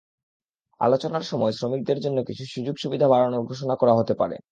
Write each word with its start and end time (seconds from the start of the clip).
আলোচনার 0.81 1.23
সময় 1.23 1.53
শ্রমিকদের 1.53 1.97
জন্য 1.99 2.17
কিছু 2.23 2.43
সুযোগ-সুবিধা 2.45 3.07
বাড়ানোর 3.07 3.47
ঘোষণা 3.47 3.75
করা 3.75 3.93
হতে 3.95 4.13
পারে। 4.13 4.35